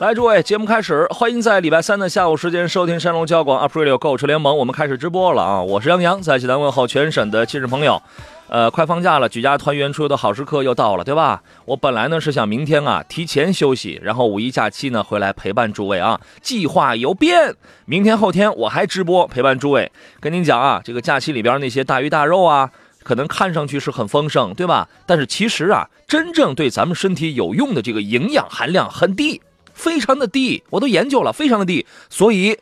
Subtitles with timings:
[0.00, 5.62] 来，诸位，节目开始，欢迎在礼拜三的下午时间收听山东交广 Up Radio 购车联盟，我们开始直播了啊！
[5.62, 8.02] 我是杨洋，在济南问候全省的亲戚朋友。
[8.48, 11.40] 呃，快放假了，举家团圆出游的好时刻又到了，对吧？
[11.64, 16.20] 我本来呢是想明天啊提前休息，然后五一假期呢回来陪伴诸位啊。
[16.42, 19.92] 计划有变，明天后天我还直播陪伴诸位。
[20.18, 22.68] 跟您讲啊，这个假期里边那些大鱼大肉啊，
[23.04, 24.88] 可能看上去是很丰盛，对吧？
[25.06, 29.40] 但是其实啊，真正对咱们身体有用的这个营养含量很低。
[29.74, 32.58] 非常的低，我都研究了，非常的低，所以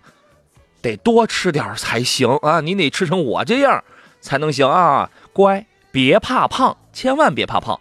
[0.81, 2.61] 得多吃点才行啊！
[2.61, 3.85] 你得吃成我这样
[4.21, 5.09] 才能行啊！
[5.33, 7.79] 乖，别怕胖，千万别怕胖。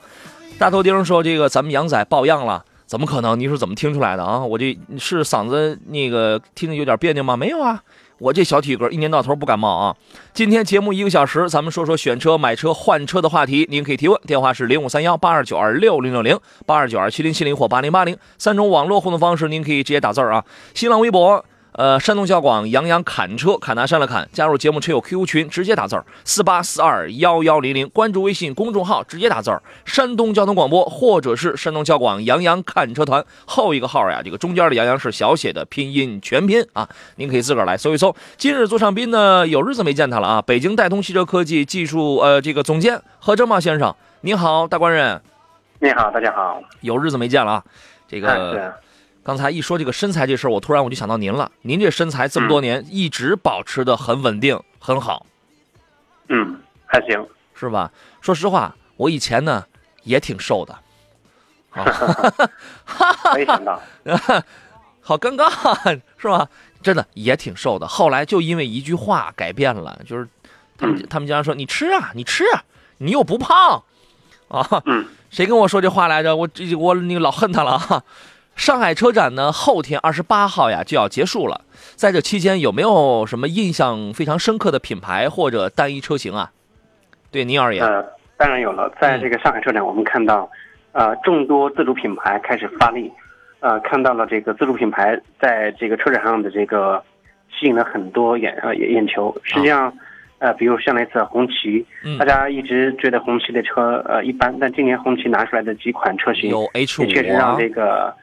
[0.59, 3.39] 大头钉说：“这个咱们杨仔抱恙了，怎么可能？
[3.39, 4.39] 你是怎么听出来的啊？
[4.39, 7.35] 我这是嗓子那个听着有点别扭吗？
[7.35, 7.81] 没有啊。”
[8.21, 9.95] 我这小体格一年到头不感冒啊！
[10.31, 21.43] 今天节目一个小时，咱们说说选车、买车、换车的话题，您可以提问，电话是零五三幺八二九二六零六零八二九二七零七零或八零八零三种网络互动方式，您可以直接打字啊，新浪微博。
[21.81, 38.15] 呃，山东交广杨洋侃车，侃拿山了侃，加入节目车友 QQ 群，直接打字儿四八四二幺幺零零，关注微信公众号，直接打字儿山东交通广播，或者是山东交广杨洋看车团后一个号呀，这个中间的杨洋是小写的拼音全拼啊，您可以自个儿来搜一搜。
[38.37, 45.19] 今日座上宾呢，有日子没见他了啊，北京戴通汽车科技技术呃这个总监何正茂先生，你好，大官人。
[45.79, 47.63] 你好，大家好，有日子没见了啊，
[48.07, 48.71] 这个。
[49.23, 51.51] 刚才一说这个身材这事儿，我突然我就想到您了。
[51.61, 55.25] 您这身材这么多年一直保持的很稳定，很好。
[56.29, 57.91] 嗯，还行，是吧？
[58.21, 59.65] 说实话，我以前呢
[60.03, 60.75] 也挺瘦的。
[61.69, 62.49] 哈哈
[62.85, 63.81] 哈没想到，
[65.01, 66.49] 好尴尬，是吧？
[66.81, 67.87] 真的也挺瘦的。
[67.87, 70.27] 后来就因为一句话改变了，就是
[70.77, 72.63] 他们他们经常说：“你吃啊，你吃，啊，
[72.97, 73.83] 你又不胖。”
[74.49, 74.83] 啊，
[75.29, 76.35] 谁跟我说这话来着？
[76.35, 78.03] 我这我那个老恨他了啊。
[78.61, 81.61] 上海车展呢，后天二十八号呀就要结束了。
[81.95, 86.51] 在这期间，有没有什么印象非常深刻的品牌或者单一车型啊？
[87.31, 88.05] 对您而言，呃，
[88.37, 88.87] 当然有了。
[89.01, 90.47] 在这个上海车展，我们看到，
[90.91, 93.11] 呃，众多自主品牌开始发力，
[93.61, 97.03] 呃，看到了这个自主品牌在这个车展上的这个
[97.49, 99.35] 吸引了很多眼呃眼球。
[99.41, 99.91] 实际上，
[100.37, 101.83] 呃，比如像那次红旗，
[102.19, 108.15] 大家一直觉得红旗的车呃一般，但今年红旗拿出来的几款车型，有 H 五确实让这个。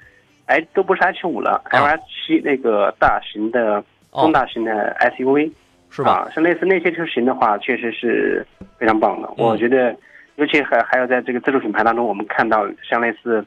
[0.49, 5.53] 哎，都不是 H 五了，LS 七那个大型的中大型的 SUV，
[5.91, 6.27] 是吧？
[6.35, 8.45] 像类似那些车型的话，确实是
[8.79, 9.31] 非常棒的。
[9.37, 9.95] 我觉得，
[10.37, 13.45] 尤其还还有在这个自主品牌当中，我们看到像类似，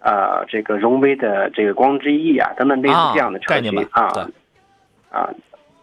[0.00, 4.10] 呃，这个荣威的这个光之翼啊等等类似这样的车型啊，
[5.10, 5.30] 啊，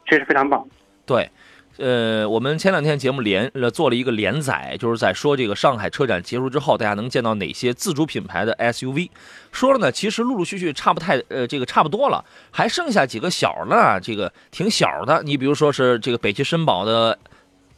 [0.05, 0.67] 确实非常棒。
[1.05, 1.29] 对。
[1.77, 9.09] 呃，我们前两天节目连呃做了一个连载，就是在说这个上海车展结束之后，大家能见到哪些自主品牌的 SUV。
[9.51, 15.21] 说了呢，其实陆陆续续差不太，呃，这个差不多了，还剩下几个小呢，这个挺小的。
[15.23, 17.17] 你比如说是这个北汽绅宝的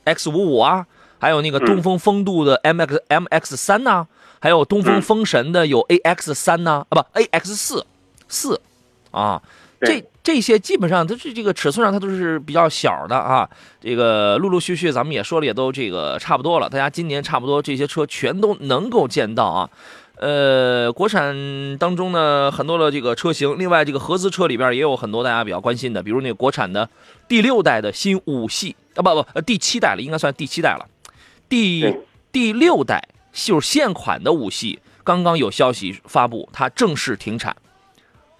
[0.05, 0.85] X 五五啊，
[1.19, 4.07] 还有那个东风风度的 MX MX 三呐，
[4.39, 7.85] 还有东风风神的有 AX 三呐，啊不 AX 四
[8.29, 8.61] 四
[9.11, 9.41] 啊。
[9.81, 13.49] 这这些基本上它是这个尺寸上，它都是比较小的啊。
[13.81, 16.69] 这个陆陆续续，咱们也说了，也都这个差不多了。
[16.69, 19.67] 大家今年差不多这些车全都能够见到啊。
[20.17, 26.87] 呃，国产当中呢，很多的这个车型，另外这个合资车里边也有很多大家比较关心的，比如那个国产的
[27.27, 30.85] 第六代的新五系啊，不不，第七代了，应该算第七代了。
[31.49, 31.91] 第
[32.31, 33.03] 第六代
[33.33, 37.55] 就是现款的五系，刚刚有消息发布，它正式停产。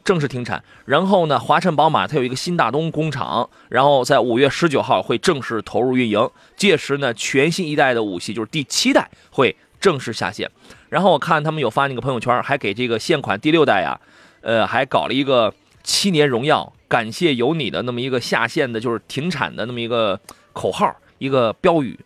[0.04, 6.30] 正式停产，然后呢，华晨宝马它有一个新大东工厂，然后在五月十九号会正式投入运营。
[6.56, 10.50] 届时呢，全新一代的五系就是第七代会正式下线。
[10.90, 14.00] 然后我看他们有发那个朋友圈，还给这个现款第六代呀，
[14.42, 15.54] 呃，还搞了一个
[15.84, 20.20] 七年荣耀，感谢有你的那么一个下线的，就是停产的那么一个
[20.54, 22.00] 口号，一个标语。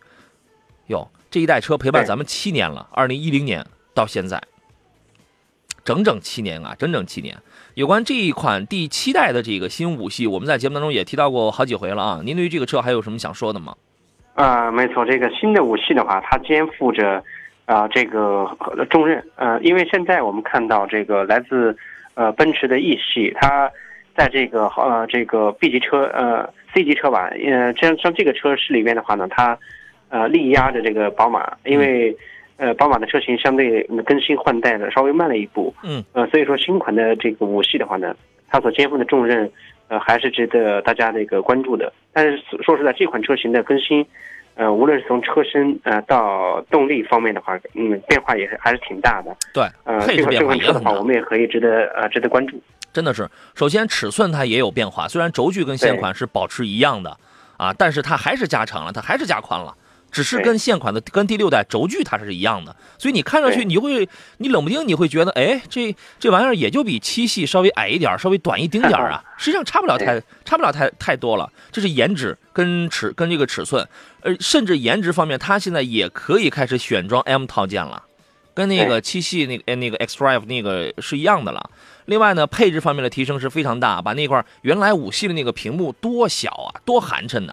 [0.88, 3.64] 哟，这一代车陪伴咱们七年了，二零一零年
[3.94, 4.42] 到现在，
[5.82, 7.40] 整整七年啊，整整七年。
[7.74, 12.20] 有关这一款第七代的这个新五系，我们在节目当中也提到过好几回了啊。
[12.24, 13.74] 您对于这个车还有什么想说的吗？
[14.34, 17.20] 啊，没错，这个新的五系的话，它肩负着
[17.64, 18.48] 啊这个
[18.90, 19.20] 重任。
[19.34, 21.76] 呃，因为现在我们看到这个来自
[22.14, 23.68] 呃，奔驰的 E 系，它
[24.16, 29.58] 在这个呃这个 B 级车呃 C 级车吧，呃，像像这个车市里面的话呢，它
[30.10, 32.16] 呃力压着这个宝马，因为
[32.56, 38.14] 呃宝马的车型相对更新换代的稍微慢了一步，嗯，呃，所以说新款的这个五系的话呢，
[38.48, 39.50] 它所肩负的重任，
[39.88, 41.92] 呃，还是值得大家那个关注的。
[42.12, 44.06] 但是说实在，这款车型的更新。
[44.56, 49.36] 呃，无论是从车身呃到动力方面的话，嗯，变化也是还是挺大的。
[49.52, 52.62] 对，呃，这款这款车的话，我们也可以值得呃值得关注。
[52.92, 57.16] 真的是，首先尺寸它也有变化，虽然轴距跟现款是保持一样的
[57.56, 59.74] 啊，但是它还是加长了，它还是加宽了，
[60.14, 64.08] 只是跟现款的跟第六代轴距它是一样的，所以你看上去你会
[64.38, 73.86] 你冷不丁你会觉得，哎，这这玩意儿也就比七系稍微矮一点，稍微短一丁点儿啊， 实际上差不了太差不了太太多了，这是颜值跟尺跟这个尺寸。
[74.22, 78.04] 呃，甚至颜值方面，它现在也可以开始选装 M 套件了，
[78.54, 81.68] 跟那个七系那个那个 xDrive 那个是一样的了。
[82.06, 87.52] 另外呢，配置方面的提升是非常大，把那块原来五系的那个屏幕多小啊，多寒碜呐，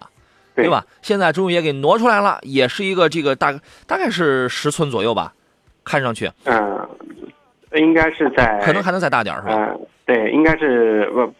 [0.54, 0.84] 对吧？
[1.02, 3.52] 现在终于也给挪出来了，也是一个这个大
[3.86, 5.32] 大概是十寸左右吧，
[5.84, 6.30] 看上去。
[6.44, 6.88] 嗯，
[7.74, 9.54] 应该是在可能还能再大点是吧？
[9.56, 11.32] 嗯，对，应该是不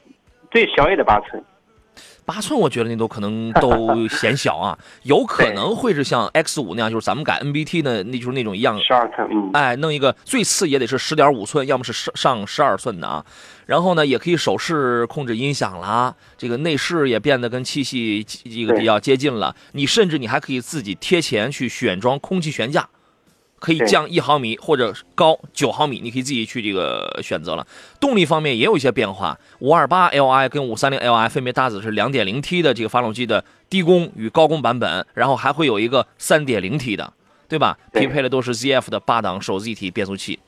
[0.51, 1.43] 最小也得八寸。
[2.25, 13.27] 八寸，我觉得那都可能都嫌小啊， 有可能会是像 X 五那样，就是咱们改 NBT 的，那就是那种一样，十二寸，嗯，哎，弄一个最次也得是十点五寸，要么是上上十二寸的啊。
[13.67, 19.55] 然后呢，也可以手势控制音响啦，这个内饰也变得跟七系这个比较接近了。
[19.73, 22.89] 你甚至你还可以自己贴钱去选装空气悬架。
[23.61, 27.65] 可以降一毫米或者高九毫米，你可以自己去这个选择了。
[28.01, 37.13] 动力方面也有一些变化，五二八 Li 跟五三零 Li 分别搭载是两点零 T 的这个发动机的低功与高功版本，然后还会有一个三点零 T 的，
[37.49, 37.79] 对吧？
[37.93, 40.41] 匹配的都是 ZF 的八档手自一体变速器。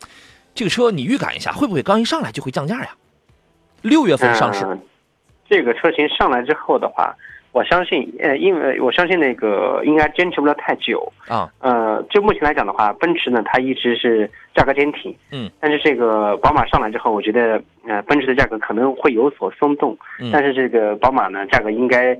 [0.53, 2.97] 这个车你预感一下，会不会刚一上来就会降价呀？
[3.85, 4.67] 六月份上市，
[5.47, 7.15] 这个车型上来之后的话。
[7.53, 11.49] 我相信，呃，因为我相信那个应该坚持不了太久啊。
[11.61, 15.49] 呃，就目前来讲的话，奔驰呢，它一直是价格坚挺，嗯。
[15.61, 19.97] 但是这个宝马上来之后，我觉得，呃，奔驰的价格可能会有所松动，
[20.33, 22.19] 但是这个宝马呢，价格应该，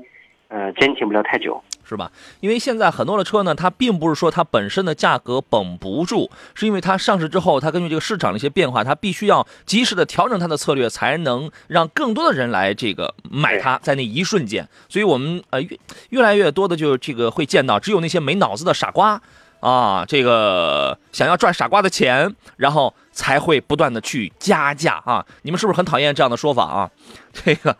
[0.49, 1.63] 呃，坚挺不了太久。
[1.87, 2.11] 是吧？
[2.41, 14.67] 因为现在很多的车呢，它并不是说它本身的价格绷不住，是因为它上市之后，它根据这个市场的一些变化，它必须要及时的调整它的策略，才能让更多的人来这个买它，在那一瞬间。
[14.89, 19.21] 所以我们呃越越来越多的就这个会见到，只有那些没脑子的傻瓜
[19.61, 25.27] 啊，这个想要赚傻瓜的钱，然后才会不断的去加价啊。
[25.43, 26.91] 你们是不是很讨厌这样的说法啊？
[27.31, 27.77] 这个。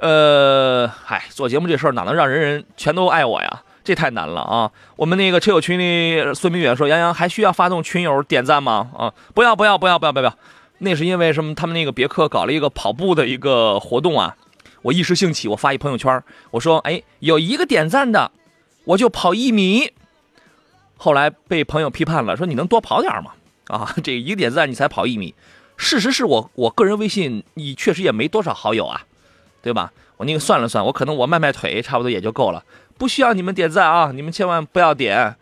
[0.00, 3.62] 呃，嗨，做节目这事儿哪能让人人全都爱我呀？
[3.84, 4.70] 这太难了啊！
[4.96, 10.34] 我们那个车友群里，孙明远说：“杨洋还需要发动群友点赞吗？”啊，不要不要不要不要不要！
[10.78, 11.54] 那是因为什么？
[11.54, 14.36] 他们那个别克搞了一个跑步的一个活动啊！
[14.82, 18.30] 我一时兴起，我发一朋友圈，我说：“哎，有一个点赞的，
[18.84, 19.92] 我就跑一米。”
[20.96, 23.32] 后来被朋友批判了，说：“你能多跑点吗？
[23.68, 25.34] 啊，这一个点赞你才跑一米。”
[25.76, 29.02] 事实是我我个人微信你确实也没多少好友啊。
[29.62, 29.92] 对吧？
[30.16, 32.62] 我那个算了算，我可能我迈迈腿差不多也就够了，
[32.98, 34.12] 不需要你们点赞啊！
[34.14, 35.34] 你们千万不要点。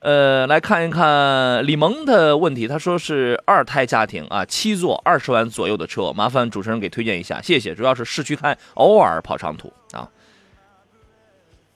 [0.00, 7.74] 呃，来看一看李萌的问题，他说是二胎家庭啊，七座二十万左右的车，麻烦主持人给推荐一下，谢谢。
[7.74, 10.08] 主要是市区开，偶尔跑长途啊。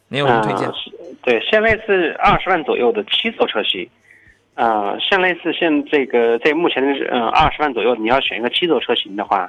[0.09, 0.69] 您有什么推荐？
[1.23, 3.89] 对，像类似二十万左右的七座车型，
[4.55, 9.49] 啊，像类似现这个在目前的嗯二十万左右，你要选一个七座车型的话。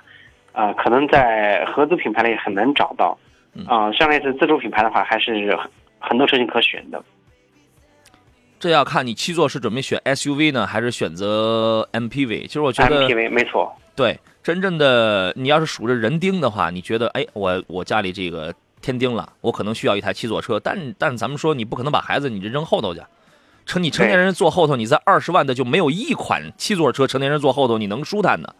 [0.53, 3.17] 啊，可能在合资品牌里很难找到，
[3.67, 5.57] 啊，像类似自主品牌的话，还是
[5.99, 7.01] 很多车型可选的。
[8.59, 12.43] 这要看你七座是准备选 SUV 呢，还是选择 MPV？
[12.43, 13.75] 其实我觉得 MPV 没错。
[13.95, 20.59] 对，真正的你要是数着人丁的话，你觉得，哎，我我家里这个添丁了，我可能需要一台七座车。
[20.59, 23.01] 但但咱们说，你不可能把孩子你这扔后头去，
[23.65, 28.55] 成你成年人坐后头，你在二十万的就没有一款七座车成年人坐后头你能舒坦的。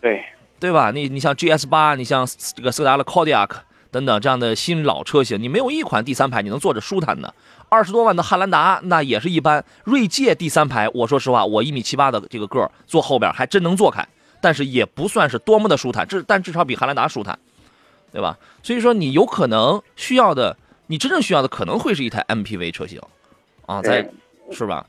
[0.00, 0.22] 对。
[0.62, 0.92] 对吧？
[0.92, 3.50] 你你像 GS 八，你像这个斯达的 Kodiaq
[3.90, 7.34] 等等这样的新老车型，你没有一款第三排你能坐着舒坦的。
[7.68, 9.64] 二十多万的汉兰达那也是一般。
[9.82, 14.06] 锐界第三排，我说实话，我一米七八的这个个儿坐后边还真能坐开，
[14.40, 17.36] 但是也不算是多么的舒坦，至但至少比汉兰达舒坦，
[18.12, 18.38] 对吧？
[18.62, 23.00] 所以说你有可能需要的，你真正需要的可能会是一台 MPV 车型，
[23.66, 24.08] 啊，在
[24.52, 24.86] 是吧？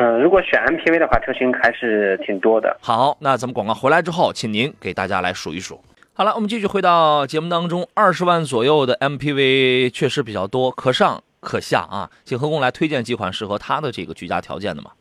[0.00, 2.76] 嗯，如果选 MPV 的话，车型还是挺多的。
[2.80, 5.80] 好，那咱们广告回来之后，请您给大家来数一数。
[6.14, 12.08] 好了，我们继续回到节目当中，二十万左右的 MPV 确实比较多，可上可下啊。
[12.24, 14.92] 请何工来推荐几款适合他的这个居家条件的嘛？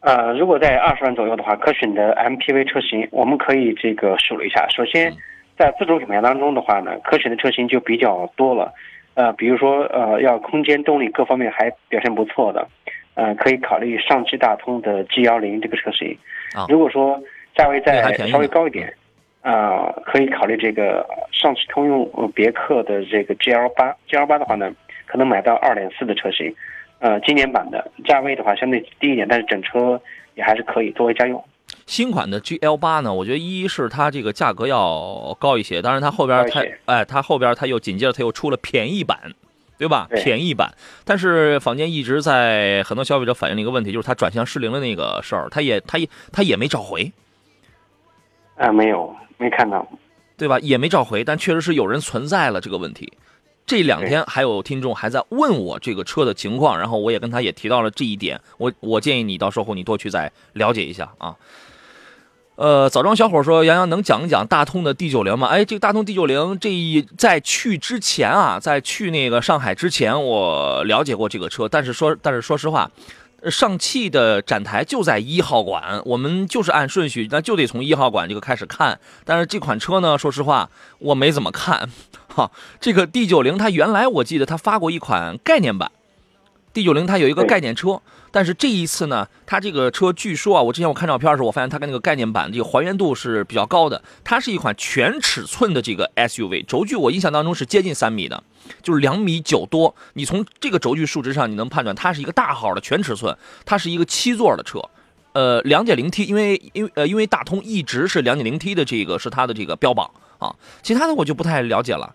[0.00, 4.68] 呃，如果在二十万左右的话，可选的 MPV 车型，我们可以这个数了一下。
[4.68, 5.12] 首先，
[5.56, 8.72] 在自主品牌当中的话呢，可选的车型就比较多了。
[9.14, 12.66] 呃，比如说呃，要空间、动力各方面还表现不错的，
[13.14, 16.16] 呃，可以考虑上汽大通的 G 幺零这个车型。
[16.54, 17.20] 啊，如果说
[17.56, 18.92] 价位再稍微高一点，
[19.42, 23.94] 啊，可以考虑这个上汽通用别克的这个 GL 八。
[24.08, 24.72] GL 八的话呢，
[25.06, 26.54] 可能买到二点四的车型。
[27.00, 30.00] 呃，经典版的价位的话相对低一点，但是整车
[30.36, 31.42] 也还是可以作为家用。
[31.86, 39.18] 新款的 GL 八呢，我觉得一是它这个价格要高一些，当然它后边它哎，它后边它又紧接着它又出了便宜版，
[39.76, 40.08] 对吧？
[40.14, 40.72] 便宜版。
[41.04, 47.12] 但是坊间一直在很多消费者反映了一个问题，就是它转向失灵的那个事儿，它也它也它也没召回。
[48.56, 49.86] 啊，没有，没看到，
[50.36, 50.58] 对吧？
[50.60, 53.12] 也没召回，但确实是有人存在了这个问题。
[53.66, 58.40] 这两天还有听众还在问我这个车的情况，然后我也跟他也提到了这一点。
[58.58, 61.34] 我我建议你到售后你多去再了解一下啊。
[62.56, 72.88] 呃，枣庄小伙说：“杨洋能讲一讲大通的 D 九零吗？”哎，这个大通 D 九零，这一在去之前啊，在去那个上海之前，我了解过这个车，但是说但是说实话，
[73.50, 79.00] 上汽的展台就在一号馆，我们就是按顺序，那就得从一号馆这个开始看。
[79.24, 80.70] 但是这款车呢，说实话，
[81.00, 81.90] 我没怎么看。
[82.28, 85.90] 哈，这个 D 九零它原来我记得它发过一款概念版
[86.74, 98.42] ，D 九零它有一个概念车，但是这一次呢，它这个车据说啊，我之前我看照片的时候，我发现它跟那个概念版这个还原度是比较高的，它是一款全尺寸的这个 SUV，轴距我印象当中是接近三米的，
[98.82, 104.80] 就是两米九多，你从这个轴距数值上你能判断它是一个大号的全尺寸，它是一个七座的车，
[105.32, 112.14] 呃，两点零 T，因为因为呃因为大通一直是两点零 T 的这个是它的这个标榜啊，其他的我就不太了解了。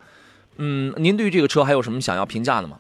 [0.58, 2.78] 嗯，您对于这个车还有什么想要评价的吗？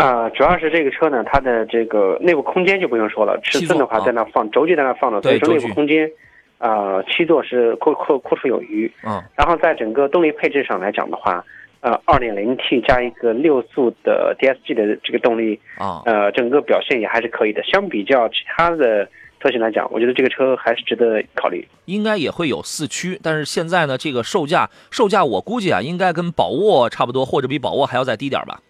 [0.00, 6.10] 啊，主要是这个车呢，它的这个内部空间就不用说了，尺寸的话在那放，轴距在那放的，所以说内部空间，
[6.58, 8.90] 啊，七座是阔阔阔绰有余。
[9.06, 11.44] 嗯，然后在整个动力配置上来讲的话，
[11.80, 17.62] 呃，二点零 T 加一个六速的 DSG 的这个动力，啊，呃，整个表现也还是可以的。
[17.64, 19.08] 相比较其他的。
[19.42, 21.66] 车型来讲，我觉得这个车还是值得考虑。
[21.86, 28.60] 应该也会有四驱，但是现在呢，这个售价，售价我估计啊，应该跟宝沃差不多，或者比宝沃还要再低点吧。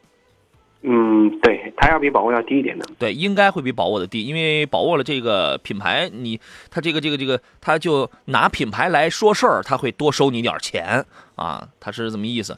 [0.83, 2.87] 嗯，对，它要比宝沃要低一点的。
[2.99, 12.57] 对，应该会比宝沃的低，因为宝沃的这个品牌，你它这个这个这个，它就拿品牌来说事儿，它会多收你点钱啊，它是这么意思。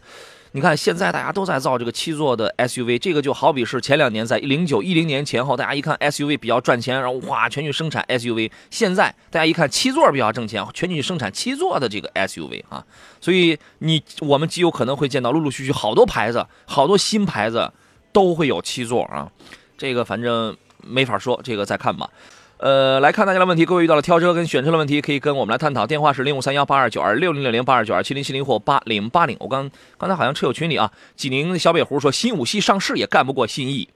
[0.55, 8.51] 你看，现在大家都在造这个七座的 SUV，这个就好比是前两年在零九一零年前后，大家一看 SUV 比较赚钱，然后哇，全去生产 SUV。
[8.71, 12.85] 现在大家一看七座比较挣钱，全去生产七座的这个 SUV 啊。
[13.19, 17.73] 所以你我们极有可能会见到陆陆续续好多牌子，好多新牌子
[18.13, 19.31] 都会有七座啊。
[19.77, 22.11] 这个反正没法说，这个再看吧。
[22.59, 25.85] 呃，来看大家的问题，各位遇到了挑车跟选车的问题，可以跟我们来探讨。
[25.85, 29.37] 电话是零五三幺八二九二六零六零八二九二七零七零或八零八零。
[29.41, 33.89] 我刚刚才好像车友群里啊，济宁小北湖说新五系上市也干不过新 E。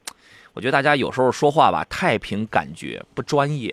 [0.52, 3.72] 我觉得大家有时候说话吧，太凭感觉，不专业，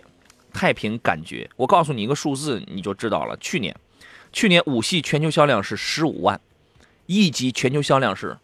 [0.52, 1.50] 太凭感觉。
[1.56, 3.36] 我告诉你一个数字，你就知道了。
[3.38, 3.74] 去年，
[4.32, 6.40] 去年五系全球销量是十五万
[7.06, 8.36] ，E 级全球销量是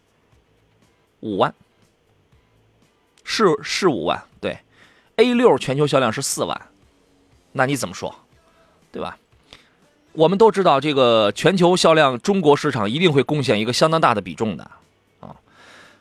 [1.21, 1.53] 五万，
[3.23, 4.57] 是是五万，对。
[5.17, 6.61] A 六全球销量是四万，
[7.51, 8.15] 那你怎么说，
[8.91, 9.17] 对吧？
[10.13, 14.69] 我们都知道这个全球销量，中国市场一定会贡献一个相当大的比重的
[15.19, 15.35] 啊。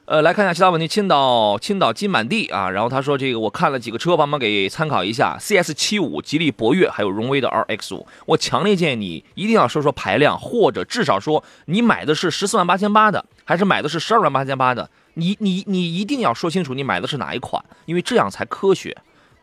[0.06, 18.96] 呃，来看一下其他问题，青岛青岛金满地啊，然后他说这个我看了几个车，帮忙给参考一下，CS 七五、吉利博越还有荣威的 RX 五，我强烈建议你一定要说说排量，或者至少说你买的是十四万八千八的，还是买的是十二万八千八的，你你你一定要说清楚你买的是哪一款，因为这样才科学。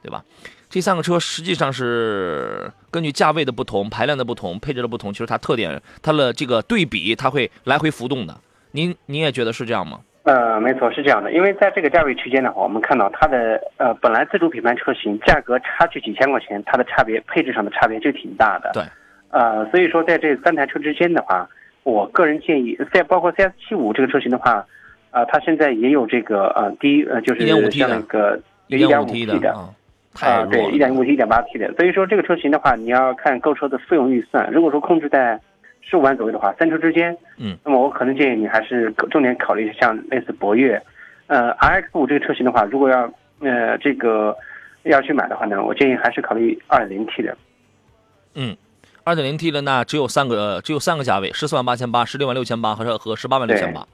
[0.04, 0.24] 对吧？
[0.70, 8.40] 这三个车实际上是根据价位的不同、排量的不同、配置的不同，其实它特点、它的这个对比，它会来回浮动的。
[8.72, 10.00] 您您也觉得是这样吗？
[10.24, 11.34] 呃，没错，是这样的。
[11.34, 18.72] 因为在这个价位区间的话，我们看到它的呃本来自主品牌车型价格差距几千块钱，它的差别配置上的差别就挺大的。
[18.74, 18.84] 对。
[19.32, 21.50] 呃，所以说在这三台车之间的话，
[21.84, 24.66] 我个人建议，在包括 CS 七五这个车型的话，
[25.18, 29.52] 呃，它现在也有这个呃低呃就是像那个一点五 T 的。
[30.20, 34.50] 啊，对，一点五 T、一点八 T 的，所以说这个车型的话，你要看购车的费用预算。
[34.52, 35.40] 如果说控制在
[35.82, 40.82] 十五万左右的话，三车之间，嗯，那么我可能建议你还是重点考虑像类似博越，
[41.28, 43.08] 呃，RX 五这个车型的话，如果要
[43.42, 44.36] 呃这个
[44.84, 47.38] 要去买的话呢，我建议还是考虑二点零 T 的。
[48.34, 48.58] 嗯，
[49.04, 53.86] 二点零 T 的那只有三个，只有三个价位：十四万八千八、十六万六千八和和十八万六千八。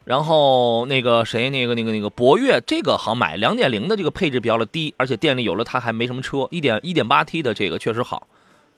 [0.00, 8.26] 哦，然后那个谁，那个那个那个博越这个好买，两点零的这个配置比较的低，而且店里有了它还没什么车，一点一点八 T 的这个确实好，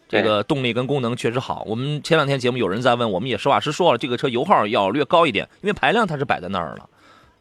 [0.09, 1.65] 这个动力跟功能确实好。
[1.67, 6.89] 我们前两天节目有人在问，我们也实话实说了，这个车油耗要略高一点，因为排量它是摆在那儿了，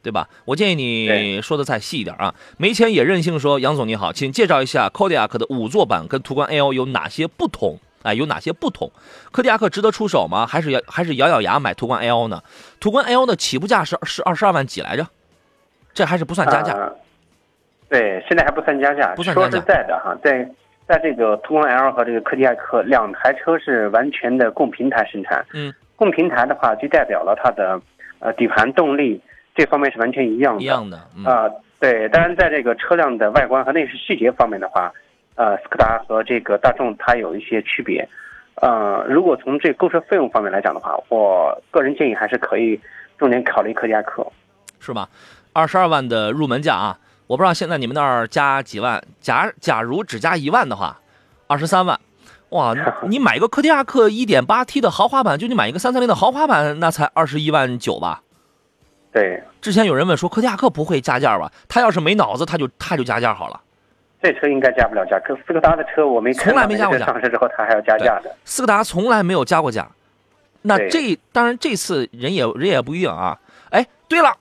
[0.01, 0.29] 对吧？
[0.45, 2.33] 我建议你说的再细一点啊。
[2.57, 7.79] 没钱也任性说，杨总你好，请介绍一下 Kodiaq 的五座版跟途观 L 有哪些不同？
[8.03, 8.91] 哎，有哪些不同？
[9.31, 10.46] 柯迪亚克值得出手吗？
[10.48, 12.41] 还是咬还是咬咬牙买途观 L 呢？
[12.79, 15.05] 途观 L 的起步价是是二十二万几来着？
[15.93, 16.91] 这还是不算加价。
[17.89, 19.13] 对，现在还不算加价。
[19.15, 19.50] 不算加价。
[19.50, 20.50] 说实在的哈，在
[20.88, 25.46] 在这个途观 L 和这个柯迪亚克两台车是完全的共平台生产。
[25.53, 25.74] 嗯。
[25.96, 27.79] 共平台的话，就代表了它的
[28.20, 29.22] 呃底盘动力
[29.53, 30.63] 这方面是完全一样的。
[30.63, 30.98] 一样的。
[31.25, 31.48] 啊，
[31.79, 32.10] 对。
[32.10, 34.91] 当然，在这个车辆的外观和内饰细节方面的话。
[35.41, 38.07] 呃，斯柯达和这个大众它有一些区别，
[38.62, 42.79] 呃，如果从这购车费用方面来讲的话，我个人建议还是可以
[43.17, 44.24] 重点考虑柯迪亚克，
[44.79, 45.10] 是吧？
[45.51, 49.01] 二十二万的入门价啊，我不知道现在你们那儿加几万？
[49.19, 51.00] 假假如只加一万的话，
[51.48, 52.00] 二十三万，
[52.50, 52.75] 哇，
[53.10, 58.21] 你买一个柯迪亚克一点八 T 的豪华版，就你买一个三三零的豪华版，那才二十一万九吧？
[59.12, 59.41] 对。
[59.60, 61.51] 之前有人问说柯迪亚克不会加价吧？
[61.67, 63.60] 他要是没脑子，他就他就加价好了。
[64.22, 67.06] 这车应该加不了价，可斯柯达的车我没从来没加过价。
[67.06, 68.36] 上市之后它还要加价的。
[68.46, 69.88] 斯柯达从来没有加过价，
[70.62, 73.40] 那这当然这次人也人也不一样啊。
[73.72, 74.36] 哎，对了，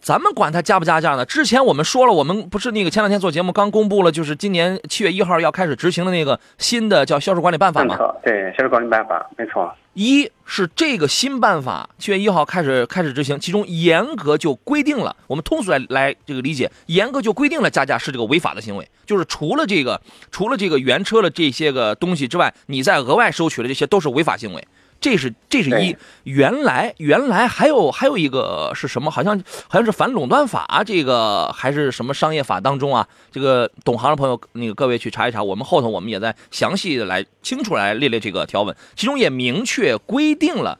[0.00, 1.24] 咱们管它加不加价呢？
[1.26, 7.96] 之前我们说了，我们不是那个前两天做节目刚公布了，就是今年七月一号要开始执行的那个新的叫销售管理办法吗？
[8.24, 9.70] 对，销售管理办法没错。
[9.92, 24.66] 一是这个新办法七月一号开始开始执行，其中严格就规定了，我们通俗来来这个理解，严格就规定了加价是这个违法的行为，就是除了这个除了这个原车的这些个东西之外，你再额外收取的这些都是违法行为。
[25.00, 29.10] 这是这是一，原来原来还有还有一个是什么？
[29.10, 33.08] 好像好像是反垄断法，这个还是什么商业法当中啊？
[33.32, 35.42] 这个懂行的朋友，那个各位去查一查。
[35.42, 40.78] 我们后头我们也在详细的来清楚来列列这个条文，其中也明确规定了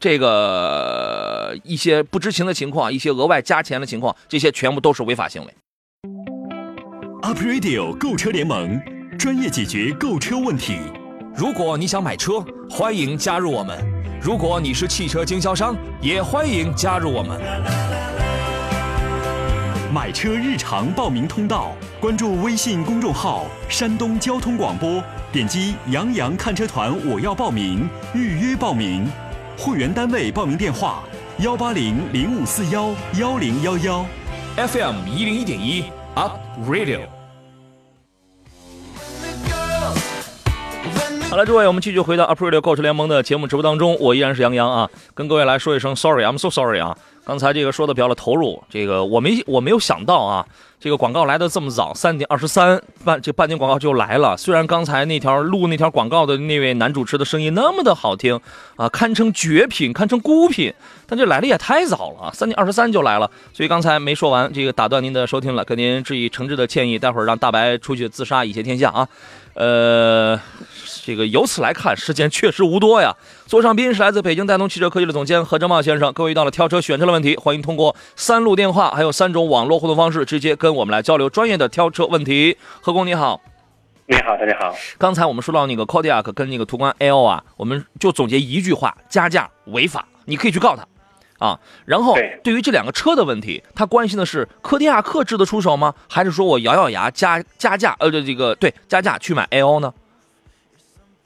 [0.00, 5.54] 这个一些不知情的情况，一些额外加钱的情况，这些全部都是违法行为。
[7.22, 8.80] Up Radio 购车联盟
[9.16, 10.78] 专业解决购车问题。
[11.36, 12.34] 如果你想买车，
[12.70, 13.76] 欢迎加入我们；
[14.22, 17.40] 如果你是汽车经销商，也欢迎加入我们。
[19.92, 29.04] 买车日常报名通道，关注微信公众号“山东交通广播”，点击“杨洋看车团”，我要报名，预约报名。
[29.58, 31.02] 会员单位报名电话：
[31.38, 34.06] 幺八零零五四幺幺零幺幺
[34.56, 36.36] ，FM 一零一点一，Up
[36.68, 37.13] Radio。
[41.34, 50.46] 好了，诸位，我们继续回到 April 购车联盟的节目直播当中，我依然是杨洋啊，跟各位来说一声 Sorry，I'm so sorry 啊，刚才这个说的比较的投入，这个我没我没有想到啊，
[50.78, 54.36] 这个广告来的这么早，三点二十三半，这半点广告就来了。
[54.36, 58.38] 虽然刚才那条录那条广告的那位男主持的声音那么的好听
[58.76, 60.72] 啊，堪称绝品，堪称孤品，
[61.08, 69.08] 但这来的也太早了啊，三点二十三就来了，所以刚才没说完，这个打断您的收听了，跟您致以诚挚的歉意，待会儿让大白出去自杀以谢天下啊，
[69.54, 70.40] 呃。
[71.06, 73.14] 这个由此来看，时间确实无多呀。
[73.46, 76.10] 座上宾是来自北京戴通汽车科技的总监何正茂先生。
[76.14, 82.56] 各位遇到了挑车选车的问题，欢迎通过三路电话，还有三种网络互动方式，直接跟我们来交流专业的挑车问题。
[82.80, 83.38] 何工你好，
[84.06, 84.74] 你好，大家好。
[84.96, 90.86] 刚才我们说到那个 Kodiak 跟那个途观 L 啊，我们就总结一句话：加价违法，你可以去告他
[91.46, 91.60] 啊。
[91.84, 95.92] 然后对于这两个车的问题，他关心的是柯迪亚克值得出手吗？
[96.08, 97.94] 还是说我咬咬牙加加价？
[97.98, 99.92] 呃，这个对加价去买 L 呢？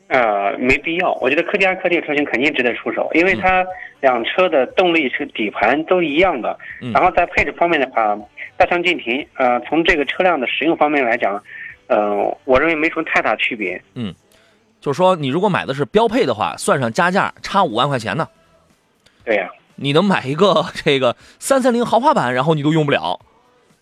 [0.09, 1.13] 呃，没必要。
[1.21, 3.65] 我觉得柯迪亚克这个车型肯定值得出手，因为它
[4.01, 6.59] 两车的动力是底盘都一样的。
[6.95, 8.19] 然后在配置方面的话，
[8.57, 9.27] 大相径庭。
[9.35, 11.43] 呃，从这个车辆的使用方面来讲，
[11.89, 13.81] 呃，我认为没什么太大区别。
[13.95, 14.15] 嗯，
[14.81, 18.27] 就是说你如果买的是标配的话，算上加价差五万块钱呢。
[19.25, 23.21] 对呀，你能买一个这个三三零豪华版，然后你都用不了。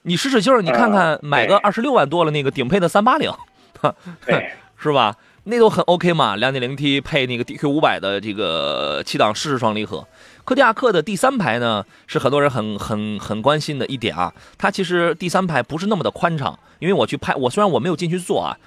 [0.02, 3.30] 你使使劲儿，你看看买个二十六万多了那个顶配的三八零，
[4.24, 5.14] 对， 是吧？
[5.48, 10.04] 那都很 OK 嘛，两点零 T 配那个 DQ 五百的这个七档湿式双离合，
[10.44, 18.58] 柯迪亚克的第三排呢是很多人很很很关心的一点啊，它其实第三排不是那么的宽敞，因为我去拍，我虽然我没有进去坐啊，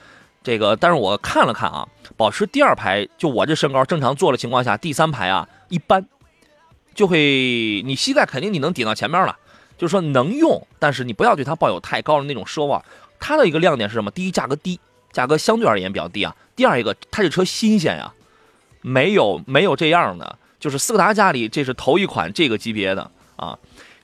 [0.42, 6.06] 这个但是我看了看啊，保持第二排就我这身高正常坐的情况下，第三排啊一般，
[6.96, 9.36] 就会你膝盖肯定你能顶到前面了，
[9.78, 12.82] 就是说能用，但是你不要对它抱有太高的那种奢望。
[13.20, 14.10] 它的一个亮点是什么？
[14.12, 14.80] 第一价格低。
[15.12, 16.36] 价格相对而言比较低啊。
[16.56, 18.14] 第二一个，它这车新鲜呀，
[18.82, 20.38] 没有没有这样的。
[20.60, 23.58] 就是斯柯达家里这是头一款这个级别的啊。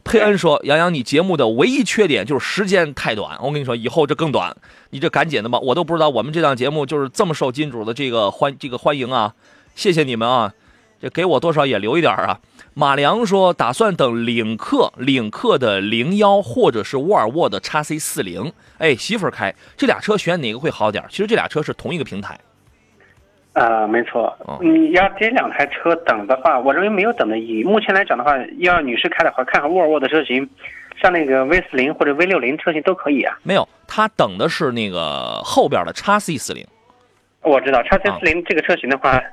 [0.06, 3.38] 佩恩说：“杨洋，你节目的唯一缺点就是时间太短。
[3.42, 4.56] 我跟你说，以后这更短，
[4.92, 5.60] 你这赶紧的吧。
[5.60, 9.34] 我都不知道我们这档节目就是这么受金主的这个欢这个欢迎啊！
[9.74, 10.54] 谢谢你们啊，
[11.02, 12.40] 这给我多少也留一点啊。”
[12.78, 18.52] 马良说：“打算等领克，领克的零幺或者是沃尔沃的 x C 四零。
[18.80, 21.02] 哎，媳妇儿开这俩车选哪个会好点？
[21.10, 22.38] 其实这俩车是同一个平台。”
[23.54, 27.64] 呃，没错，你要这两台车等的话，我认为没有等的意义。
[27.64, 30.50] 目前来讲的话，要女士开的话，看看沃尔沃的车型，
[31.02, 33.40] 像那个 V 四零或者 V 六零车型都可以啊。
[33.44, 36.68] 没有，他等的是那个后边的叉 C 四零。
[37.42, 39.24] 我知道叉 C 四零这个车型的话，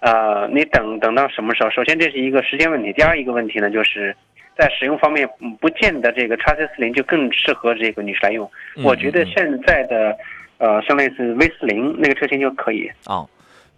[0.00, 1.70] 呃，你等等到什么时候？
[1.70, 4.14] 首先这是一个时间问题，第二一个问题呢，就是
[4.56, 5.28] 在使用方面，
[5.60, 8.48] 不见得这个叉 C 四零就更适合这个女士来用。
[8.84, 10.16] 我觉得现在的，
[10.58, 13.26] 呃，像类似 V 四零那个车型就可以啊。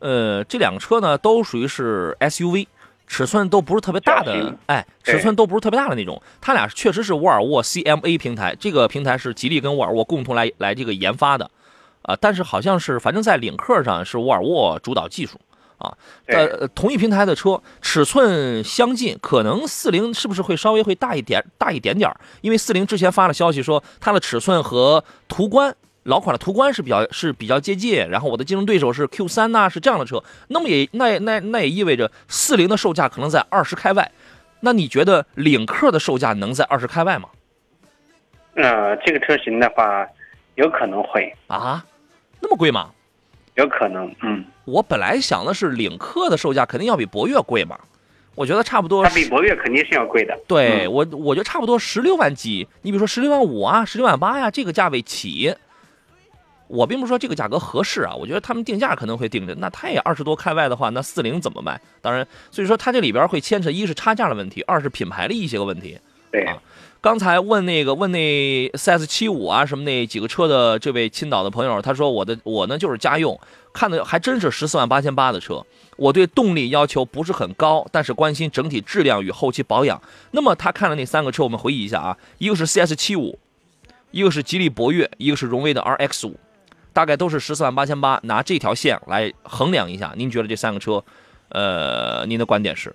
[0.00, 2.66] 呃，这两个车呢，都属于是 SUV，
[3.06, 6.20] 尺寸都不是特别大的，哎，尺寸都不是特别大的那种。
[6.40, 11.50] 它俩确实是沃尔沃 CMA 平台，这个平台是吉利跟沃尔沃共同来来这个研发的，
[12.02, 15.38] 啊，但是好像是反正在领克上是沃尔沃主导技术
[15.80, 15.92] 啊。
[16.26, 22.08] 呃，同一平台的车，尺寸相近，可能四零是不是会稍微会大一点，大一点点
[22.40, 25.74] 因为四零之前发了消息说它的尺寸和途观。
[26.04, 34.10] 老款的途观是比较是比较接近，然后我的竞争对手是 Q 三呐，是这样的车，那么也那那那也意味着四零的售价可能在二十开外，
[34.60, 37.28] 那你觉得领克的售价能在二十开外吗？
[38.54, 40.08] 呃，这个车型的话，
[40.54, 41.84] 有可能会啊，
[42.40, 42.90] 那么贵吗？
[43.60, 47.78] 有可能，嗯，我本来想的是领克的售价肯定要比博越贵嘛，
[48.34, 55.54] 我觉得差不多，它比博越肯定是要贵的，对我我觉得差不多十六万几，你比如说十六万五啊，十六万八呀，这个价位起。
[56.72, 61.80] 我并不是说这个价格合适啊，我觉得他们定价可能会定着，那它也二十多开外的话，那四零怎么卖？
[62.00, 65.98] 当然，所以说它这里边会牵扯一是差价的问题，二是品牌的一些个问题。
[66.30, 66.56] 对啊，
[67.02, 73.40] 刚才问那个问那 CS 七五啊什么那几个车的这位青岛的朋友，他说我的我呢就是家用，
[73.72, 75.64] 看的还真是十四万八千八的车，
[75.96, 80.00] 我对动力要求不是很高，但是关心整体质量与后期保养。
[80.32, 83.38] 那么他看了那三个车，我们回忆一下啊，一个是 CS 七五，
[84.10, 86.36] 一个是吉利博越，一个是荣威的 RX 五。
[86.92, 91.02] 大概都是十四万八千八，拿这条线来衡量一下，您觉得这三个车，
[91.50, 92.94] 呃，您的观点是？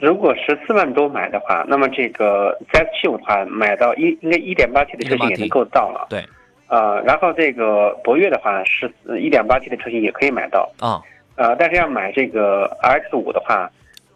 [0.00, 6.06] 如果十四万多买的话，那么这个 CS 七五的话，买到一应该一点八 T 的车型也能够到了。
[6.10, 6.24] 对。
[6.68, 10.70] 呃，然后这个博越的话，是一点八 T 的车型也可以买到。
[10.78, 11.00] 啊。
[11.36, 13.70] 呃，但是要买这个 RX 五的话，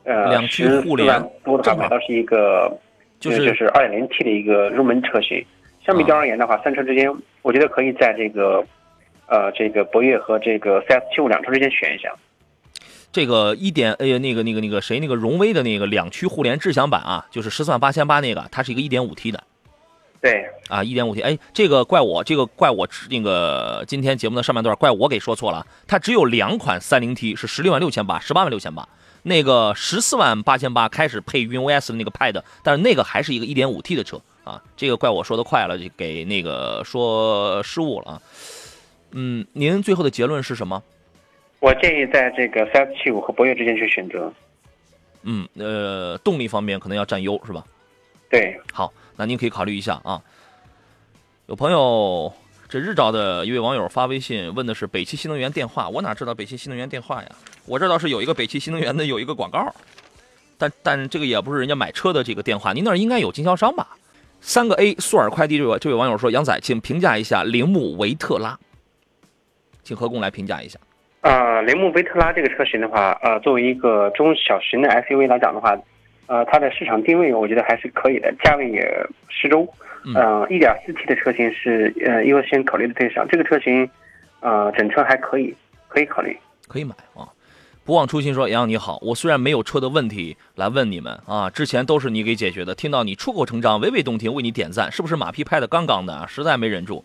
[0.04, 2.70] 呃，两驱互联多的话，买到是一个
[3.20, 5.44] 就是就是二点零 T 的一个入门车型。
[5.84, 8.64] 相比较而言的话，三车之间，我觉得可以在这个。
[9.28, 12.12] 呃，这个博越和这个 CS 七五两车之间选一下。
[13.12, 19.44] 这个一点，哎呀，那个那个那个谁，那个荣威的那个两驱互联智享版啊，就是十四万八千八那个，它是一个一点五 T 的。
[20.20, 20.46] 对。
[20.68, 28.88] 啊，一点五 T，哎，这个怪我，这个怪我，那个今天节目的上半段怪我给说错了，它只有两款三零 T 是十六万六千八，十八万六千八，
[29.24, 38.22] 那个十四万八千八开始配云 OS 的那个 Pad，但是那个还是一个一点五 T 的车啊，这个怪我说的快了，就给那个说失误了啊。
[39.10, 40.82] 嗯，您最后的结论是什么？
[41.62, 44.32] 我建议在这个 CS 七五和博越之间去选择。
[45.22, 47.64] 嗯，呃，动力方面可能要占优，是吧？
[48.28, 48.60] 对。
[48.72, 50.20] 好，那您可以考虑一下啊。
[51.46, 52.32] 有朋友，
[52.68, 57.28] 这日照的一位网友发微信问的是北汽新能源电话，我哪知道北汽新能源电话呀？
[57.64, 59.72] 我这倒是有一个北汽新能源的有一个广告，
[60.58, 63.96] 但但这个也不是人家买车的这个电话，您那儿应该有经销商吧？
[64.40, 68.58] 三个 A 速尔快递这位这位网友说：“杨仔，请评价一下铃木维特拉。”
[69.84, 70.80] 请何工来评价一下。
[71.22, 75.76] 呃，铃木维特拉这个车型的话，呃，作为一个中小型的 SUV 来讲的话，
[76.26, 78.82] 呃，它的市场定位我觉得还是可以的，价位也
[79.28, 79.66] 适中。
[80.04, 83.24] 嗯，一点四 T 的车型是呃优先考虑的对象。
[83.28, 83.88] 这个车型，
[84.40, 85.54] 呃，整车还可以，
[85.86, 87.28] 可以考虑，可以买啊。
[87.84, 92.74] 不忘初心说：“杨你好，我虽然没有车的问题来问你们啊，之前都是你给解决的。
[92.74, 96.26] 听到你出口成章，娓娓动听，为你点赞，是不是马屁拍的杠杠的啊？
[96.28, 97.04] 实在没忍住，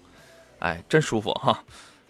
[0.57, 1.63] 哎，真舒服哈。”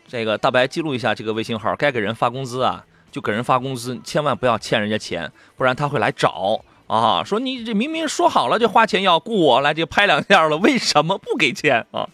[0.08, 12.08] 这个大白记录一下这个微信号，该给人发工资啊，就给人发工资，千万不要欠人家钱，不然他会来找啊，说你这明明说好了就花钱要雇我来这拍两下了，为什么不给钱啊？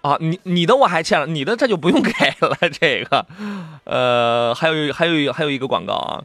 [0.00, 2.56] 啊，你你的我还欠了，你的这就不用给了。
[2.70, 3.26] 这个，
[3.82, 6.22] 呃，还有还有还有一个广告啊，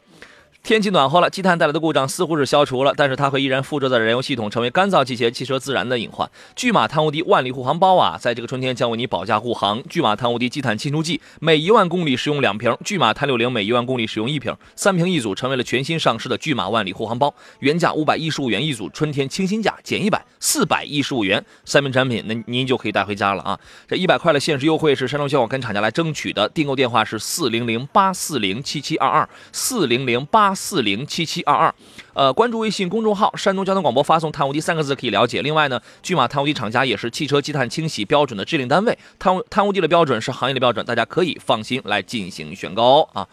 [0.64, 6.32] 天气暖和了，积碳带来的故障似乎是消除了，但是它会依然附着在燃油系统，成为干燥季节汽车自燃的隐患。
[6.56, 9.84] 巨马碳无敌万里护航包啊，在这个春天将为你保驾护航。
[9.90, 17.36] 巨马碳无敌积碳清除剂，每一万公里使用两瓶；巨马碳六零每一万公里使用一瓶，三瓶一组，成为了全新上市的巨马万里护航包。
[17.60, 23.60] 原价五百一十五元一组，春天清新价减一百，四百一十五元，三瓶产品，那您就可以带回家了啊！
[23.86, 31.74] 这一百块的限时优惠是山东小广跟厂家来争取的，订购电话是四零零八四零七七二二四零零八四零七七二二，
[32.14, 35.42] 呃，关注微信公众号“山东交通广播”，发送“碳无敌”三个字可以了解。
[35.42, 43.28] 另外呢，巨马碳无敌厂家也是汽车积碳清洗标准的制定单位，碳碳无敌的标准是行业的标准，大家可以放心来进行选购啊。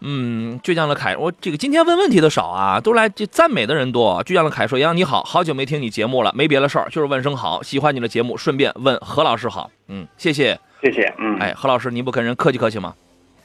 [0.00, 4.22] 嗯，倔强的凯，我这个今天问问题的少啊，都来这赞美的人多。
[4.22, 12.94] 倔强的凯说：“杨你好，好久没听你节目了，没别的事儿，就是问声好，喜欢你的节目，顺便问何老师好。”嗯，谢谢，谢谢，嗯，哎，何老师，您不跟人客气客气吗？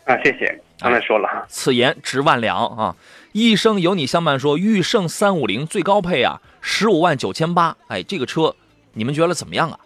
[0.06, 2.96] 啊，谢谢，刚才说了哈，此言值万两啊！
[3.32, 8.54] 一生有你相伴说，驭胜三五零最高配啊，十五万九千八，哎，这个车
[8.94, 9.80] 你们觉得怎么样啊？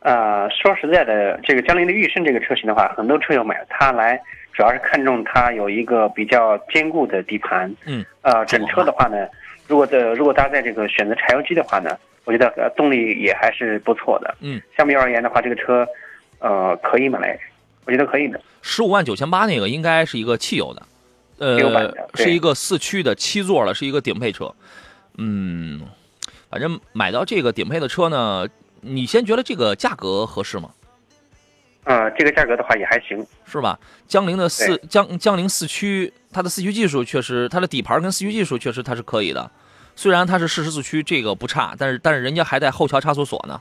[0.00, 4.20] 呃，说实在的，这个江铃的驭胜这个车型的话，很多车友买它来，
[4.52, 7.74] 主要是看中它有一个比较坚固的底盘。
[7.86, 8.04] 嗯。
[8.20, 9.26] 呃，整车的话呢，
[9.68, 14.34] 如果的如果搭载这个选择柴油机的话呢，我觉得呃动力也还是不错的。
[14.40, 14.60] 嗯。
[14.76, 15.86] 相比而言的话，这个车，
[16.40, 17.38] 呃，可以买，
[17.84, 18.40] 我觉得可以的。
[18.62, 20.82] 十五万九千八那个应该是一个汽油的，
[21.38, 24.54] 呃，是一个四驱的七座的，是一个顶配车。
[25.18, 25.80] 嗯，
[26.50, 28.46] 反正买到这个顶配的车呢，
[28.80, 30.70] 你先觉得这个价格合适吗？
[31.84, 33.26] 呃，这个价格的话也还行。
[33.44, 33.78] 是吧？
[34.06, 39.50] 江铃的四江江铃四驱，它的四驱技术确实，它的底盘跟四驱技术确实它是可以的。
[39.96, 43.60] 虽然它是适时四驱，这个不差，但是但是人家还带后桥差速锁呢，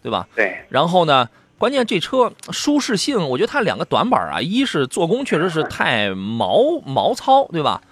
[0.00, 0.26] 对吧？
[0.34, 7.82] 对，然后呢，关键这车舒适性，我觉得它两个短板啊，一是做工确实是太毛毛糙，对吧？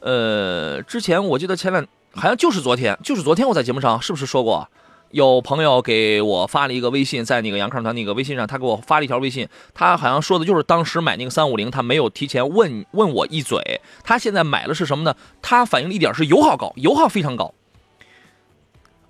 [0.00, 4.68] 呃，之前我记得前两好像就是昨天，就是昨天我在节目上是不是说过？
[5.10, 15.14] 有朋友给我发了一个微信，在那个杨康团那个微信上，他给我发了一条微信，他好像说的就是当时买那个三五零，他没有提前问问我一嘴，他现在买的是什么呢？
[15.40, 17.54] 他反映的一点是油耗高，油耗非常高。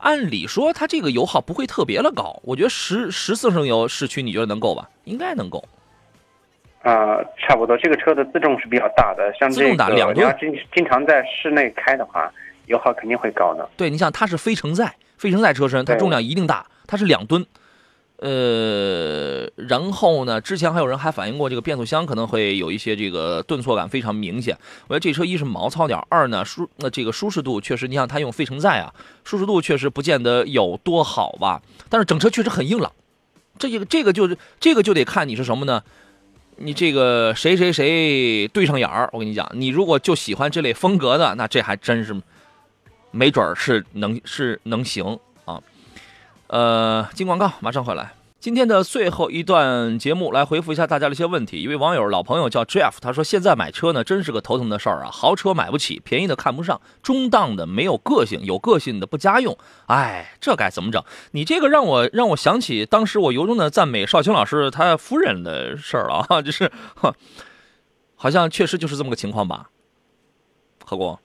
[0.05, 4.89] 按理说它这个油耗不会特别的高，我觉得十十四升油市区你觉得能够吧？
[5.05, 5.65] 应该能够。
[6.83, 7.75] 呃，差不多。
[7.79, 12.31] 这个车的自重是比较大的，像自这个重大两吨你要经经常在室内开的话，
[12.67, 13.67] 油耗肯定会高的。
[13.79, 17.47] 对你像，它是非承载，非承载车身，它重量一定大，它是两吨。
[18.27, 24.57] 呃，然后呢，之前还有人还反映过这个变速箱可能会有一些这个顿挫感非常明显。
[24.87, 31.61] 我觉得这车一是毛糙点，二呢舒那这个舒适度确实，你想它用费城在啊，舒适度确实不见得有多好吧。
[31.91, 32.91] 但是整车确实很硬朗，
[33.59, 35.83] 这个这个就是这个就得看你是什么呢？
[36.57, 42.19] 你这个谁谁谁对上眼儿，我跟你讲，你如果就喜欢这类风格的，那这还真是
[43.11, 45.19] 没准是能是能行。
[46.49, 48.13] 呃，进广告，马上回来。
[48.39, 51.63] 今天的最后一段节目，来回复一下大家的一些问题。
[51.63, 55.11] 一位网友老朋友叫 Jeff，他说现在买车呢，真是个头疼的事儿啊。
[55.11, 59.57] 豪车买不起，便宜的看不上，中档的没有个性，有个性的不家用。
[59.87, 61.03] 哎，这该怎么整？
[61.31, 66.71] 你这个让我让我想起当时我由衷的赞美邵青老师他夫人的事儿了啊， 就是，
[68.15, 69.71] 好像确实就是这么个情况吧。
[70.85, 71.19] 何工，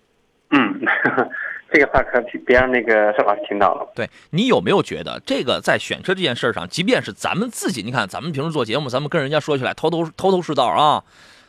[0.51, 0.79] 嗯，
[1.71, 3.87] 这个话可别让那个邵老师听到了。
[3.95, 11.03] 对你有没有觉得这个在选车这件事儿上，即便是咱们自己，你看咱们平时做节目，咱们跟人家说起来头头头头是道啊，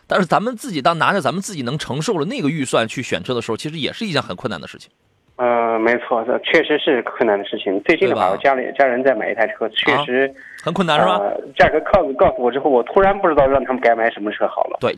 [0.06, 4.90] 但是咱们自己当拿着咱们自己能承受的那个预算去选车的时候，其实也是一件很困难的事情。
[5.37, 7.83] 呃，没错，这确实是困难的事情。
[7.85, 10.30] 最近的话，我家里家人在买一台车，确实，
[10.62, 11.16] 很困难是吧？
[11.16, 14.76] 呃，价格告诉告诉我之后，我突然不知道让他们该买什么车好了。
[14.80, 14.94] 对，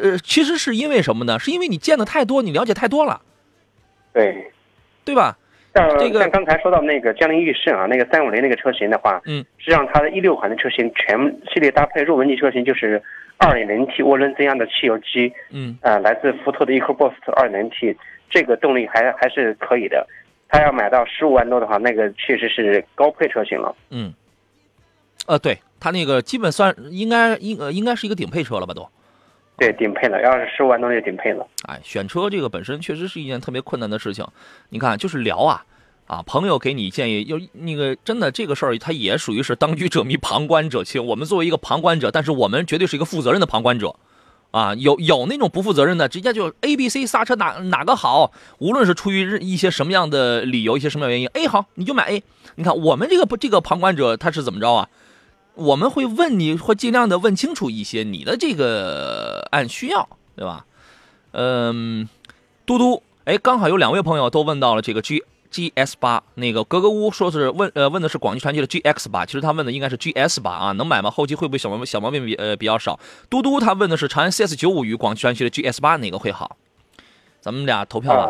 [0.00, 1.40] 呃，其实是因为什么呢？
[1.40, 3.20] 是因为你见的太多，你了解太多了，
[4.12, 4.52] 对，
[5.04, 5.36] 对吧？
[5.72, 11.16] 像这个像刚才说到那个江铃驭胜啊，那个三五零那个车型的话，嗯，实际上它的一六款的车型全
[11.52, 13.00] 系列搭配入门级车型就是
[13.38, 17.96] 二点零 T 涡轮增压的汽油机，嗯，呃，来自福特的 EcoBoost 二点零 T，
[18.28, 20.04] 这个动力还还是可以的。
[20.48, 23.72] 它要买到十五万多的话，那个确实是高配车型了。
[23.90, 24.12] 嗯，
[25.28, 28.88] 呃，对他那个基本算应该应呃应该是一个顶配车了吧都。
[29.60, 31.46] 对，顶配了，要是十五万多就顶配了。
[31.68, 34.26] 哎，选车这个本身确实是一件特别困难的事情。
[34.70, 35.62] 你看，就是聊啊
[36.06, 41.04] 啊，朋友给你建议，就那个真的这个事儿，它也属于是当局者迷，旁观者清。
[41.04, 43.94] 我们作为一个旁观者，但是我们绝对是一个负责任的旁观者。
[44.50, 52.22] 啊，有有那种不负责任的，直接就 A、B、C 刹车哪哪个好，无论是出于一些什么样的理由，一些什么样原因，A 好你就买 A。
[52.54, 54.88] 你看我们这个不这个旁观者他是怎么着啊？
[55.54, 60.64] 我们会问你，会尽量的问清楚一些你的这个按需要，对吧？
[61.32, 62.08] 嗯，
[62.66, 71.10] 嘟嘟，哎，刚好有两位朋友都问到了这个 G G S 八，那个格格巫说是问呃问的是广汽传祺的 G X 八，其实他问的应该是 G S 八啊，能买吗？
[71.10, 72.98] 后期会不会小毛小毛病比呃比较少？
[73.28, 76.56] 嘟嘟他问的是长安 C S 九五与广汽传祺的 G S 八哪个会好？
[77.40, 78.28] 咱们俩投票吧。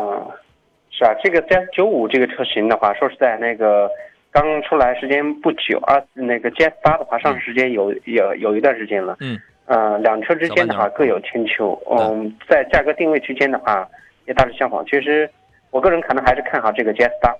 [0.89, 3.89] 是啊，这个 C S 九五这个车型的话，说实在那个
[4.31, 9.17] 刚出来时间不久啊，那个 GS 八的话上市时间有有有一段时间了。
[9.19, 9.39] 嗯。
[9.65, 11.79] 呃，两车之间的话各有千秋。
[11.89, 13.87] 嗯，在价格定位区间的话
[14.25, 14.83] 也大致相仿。
[14.85, 15.29] 其实
[15.69, 17.33] 我个人可能还是看好这个 GS 八。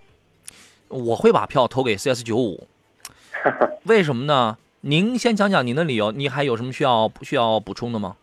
[0.87, 2.67] 我会把票投给 CS 九五，
[3.87, 4.57] 为什么呢？
[4.81, 8.15] 您先讲讲您的理由，你还有什么需要需要补充的吗？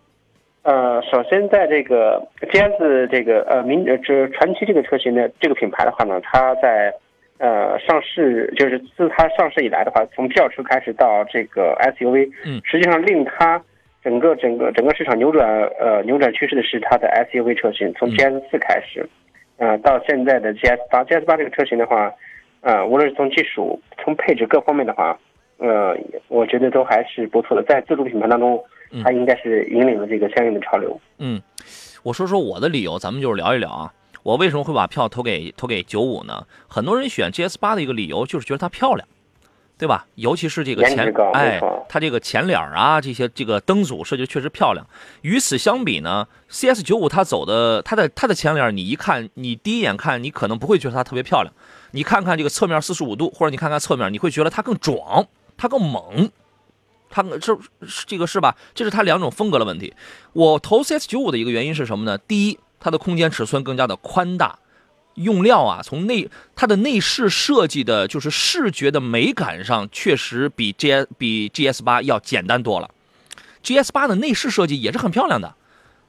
[0.63, 6.93] 呃，首先在这个 GS 这个呃民呃这传奇这个车型的这个品牌的话呢，它在
[7.39, 12.61] 呃上市就是自它上市以来的话，从轿车开始到这个 SUV，嗯。
[12.65, 13.63] 实际上令它
[14.03, 15.47] 整个整个整个市场扭转
[15.81, 18.17] 呃扭转趋势的是它的 SUV 车型，从嗯。
[18.17, 19.09] GS 四开始，
[19.59, 22.13] 呃到现在的 GS 八，GS 八这个车型的话，
[22.61, 25.19] 呃无论是从技术、从配置各方面的话，
[25.59, 25.97] 呃
[26.29, 30.99] 我觉得都还是不错的，在自主品牌当中嗯，它应该是引领了这个相应的潮流。
[31.19, 31.41] 嗯，
[32.03, 33.93] 我说说我的理由，咱们就是聊一聊啊。
[34.29, 36.47] 我为什么会把票投给投给九五呢？
[36.69, 39.09] 很多人选 GS 八的一个理由就是觉得它漂亮，
[39.79, 40.07] 对吧？
[40.17, 44.87] 尤其是这个前哎，它这个前脸啊，这些这个灯组设计确实漂亮。
[45.23, 51.51] 与此相比呢，CS 九五它走的它的它的前脸，你一看，你第一眼看，你可能不会觉得它特别漂亮。
[51.93, 56.31] 你看看这个侧面四十五度，或者你看看侧面，你会觉得它更壮，它更猛。
[57.09, 58.55] 它这是这个是吧？
[58.75, 59.95] 这是它两种风格的问题。
[60.35, 62.19] 我投 CS 九五的一个原因是什么呢？
[62.19, 64.59] 第一，它的空间尺寸更加的宽大，
[65.15, 72.91] 用料啊，从内它的内饰设计的，就是视觉的美感上，确实比 G S 比 GS 八要简单多了。
[73.63, 75.55] GS 八的内饰设计也是很漂亮的，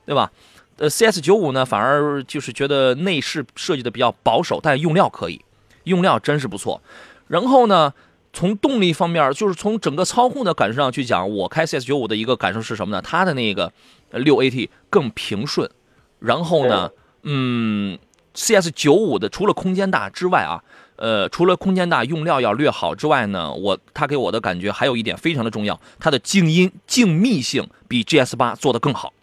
[0.06, 0.32] 对吧？
[0.78, 5.42] 呃，CS 九五呢，反而就是觉得内饰设计的比较保守，但用料可以，
[5.84, 6.82] 用料真是不错。
[7.28, 7.94] 然后呢，
[8.32, 13.02] 从动力方面，就是从整个操控的感受上去讲，我开 CS 九五的一个感受是什么呢？
[13.02, 13.74] 它的那个
[14.12, 15.70] 六 AT 更平顺，
[16.20, 16.92] 然后呢，
[17.24, 17.98] 嗯
[18.34, 20.64] ，CS 九五的除了空间大之外啊，
[20.98, 29.14] 呃，除了空间大、用料要略好之外呢，我它给我的感觉还有一点非常的重要，它的静音静谧性比 GS 八做的更好。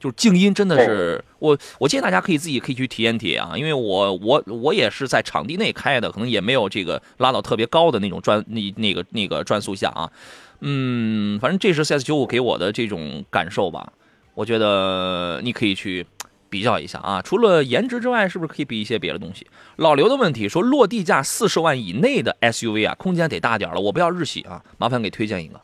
[0.00, 10.10] 就是静音真的是我，我建议大家可以自己可以去体验体验啊，因为我我我也是在场地内开的，可能也没有这个拉到特别高的那种转那那个那个转速下啊，
[10.60, 13.94] 嗯，反正这是 CS 九五给我的这种感受吧，
[14.34, 16.06] 我觉得你可以去
[16.54, 19.44] 比较一下啊，除了颜值之外，是不是可以比一些别的东西？
[19.74, 25.60] 老刘的问题说，落地价四十万以内的 SUV 啊，空间得大点了，我不要日系啊，麻烦给推荐一个。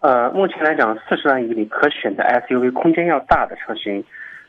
[0.00, 4.02] 呃，目前来讲，四十万以里可选的 SUV 空间要大的车型，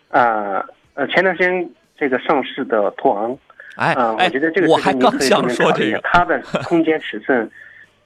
[0.10, 3.38] 啊呃，前段时间这个上市的途昂，
[3.76, 7.48] 哎我觉得这个我还刚想说这个，它的空间尺寸，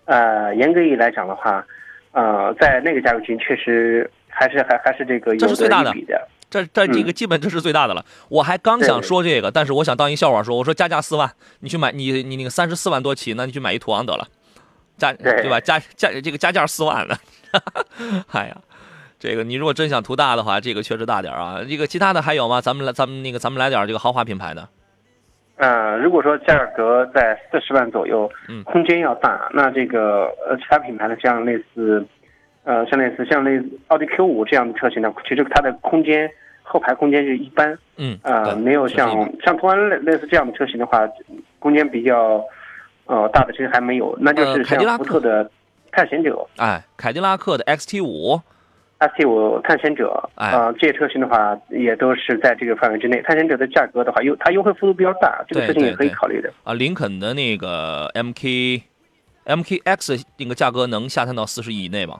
[0.05, 1.65] 呃， 严格意义来讲的话，
[2.11, 6.27] 呃，在那个价格区确实还是还还是这个有这是最大的一比的。
[6.49, 8.03] 这这这个嗯基本这是最大的了。
[8.29, 14.27] 我还刚想说这个，但是我想当一笑话说，我说加价四万，你去买你你那个三十四万多起，那你去买一途昂得了，
[14.97, 15.59] 加对对吧？
[15.59, 17.17] 加加这个加价四万的，
[18.31, 18.57] 哎呀。
[19.21, 21.59] 这个你如果真想图大的话，这个确实大点儿啊。
[21.67, 22.61] 这个其他的还有吗？
[22.61, 24.65] 咱们来，咱们那个，咱们来点这个豪华品牌的。
[25.57, 32.01] 呃，如果说价格在四十万左右，嗯空间要大，那这个呃其他品牌的像类似，
[32.69, 36.29] 呃像类似像类似奥迪 Q 五这样的车型呢，其实它的空间
[36.61, 39.09] 后排空间就一般，嗯，呃没有像
[39.43, 41.09] 像途安类类似这样的车型的话，
[41.57, 42.39] 空间比较
[43.07, 45.49] 呃大的其实还没有，那就是呃凯迪拉像克福特的
[45.91, 46.47] 探险者。
[46.57, 48.39] 哎，凯迪拉克的 XT 五
[48.99, 53.19] ，ST 五探险者，啊呃，这些车型的话也都是在这个范围之内。
[53.23, 56.53] 探险者的价格的话，优它优惠幅度比较大，这个对车型也可以考虑的。
[56.63, 58.83] 啊，林肯的那个 MK
[59.45, 62.19] MKX 那个价格能下探到四十亿以内吗？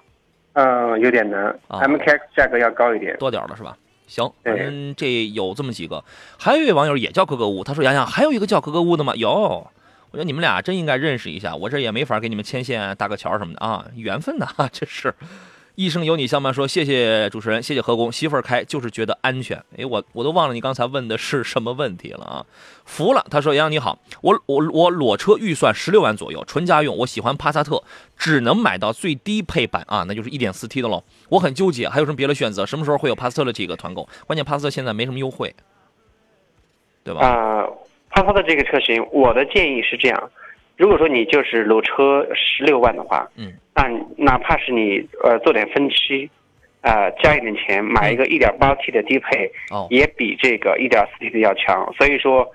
[0.54, 1.46] 嗯、有点难。
[1.68, 3.16] 啊 MKX 价格要高一点。
[3.18, 3.78] 多点儿了是吧？
[4.08, 6.04] 行，反对正这有这么几个。
[6.38, 9.14] 还有一位网友也叫格格巫，他说：“洋洋，还有一个叫格格巫的吗？
[9.16, 11.56] 有，我觉得你们俩真应该认识一下。
[11.56, 15.14] 我这也没法给你们牵线搭个桥什么的啊，缘分呐， 这是。”
[15.80, 22.46] 一生有你相伴说：“谢谢主持人，谢谢何工，媳妇儿开就是觉得安全。”哎，我我都忘了你刚才问的是什么问题了啊！
[22.84, 27.82] 服了，他说：“杨洋你好，我我我裸车预算十六万左右，纯家用，我喜欢帕萨特，
[28.17, 31.02] 只能买到最低配版啊，那就是一点四 T 的喽。
[31.30, 32.65] 我很纠结，还有什么别的选择？
[32.65, 34.06] 什么时候会有帕萨特的这个团购？
[34.27, 35.56] 关键帕萨特现在没什么优惠，
[37.06, 37.25] 对吧？
[37.25, 37.63] 啊、
[38.10, 40.30] 帕萨特这个车型，我的建议是这样：
[40.75, 46.30] 如果说你就是裸车十六万的话，嗯，那哪怕是你呃做点分期，
[46.82, 51.90] 呃加一点钱买一个 1.8T 的低配，哦，也比这个 1.4T 的要强。
[51.98, 52.46] 所以说，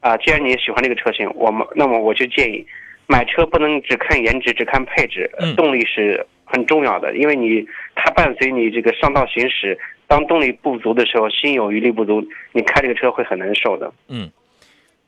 [0.00, 2.66] 啊、既然你喜欢这个车型，我们那么我就建议，
[3.06, 7.62] 买车不能只看颜值，只看配置，动力是很重要的，因为你
[7.94, 13.92] 它伴随你这个上道行驶，当动力不足的时候，心有余力不足，你开这个车会很难受的。
[14.08, 14.30] 嗯，